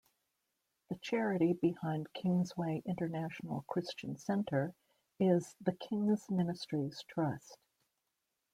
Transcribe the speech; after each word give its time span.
The 0.89 0.95
charity 0.95 1.53
behind 1.53 2.11
Kingsway 2.13 2.81
International 2.87 3.63
Christian 3.67 4.17
Centre 4.17 4.73
is 5.19 5.55
"The 5.61 5.73
King's 5.73 6.27
Ministries 6.27 7.03
Trust". 7.07 7.59